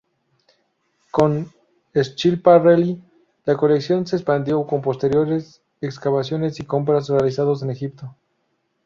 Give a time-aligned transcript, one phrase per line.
[1.11, 1.51] Con
[1.93, 2.99] Schiaparelli,
[3.45, 8.11] la colección se expandió con posteriores excavaciones y compras realizados en Egipto.